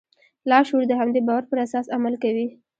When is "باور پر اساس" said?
1.27-1.85